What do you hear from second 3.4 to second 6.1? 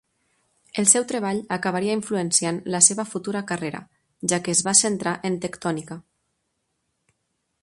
carrera, ja que es va centrar en tectònica.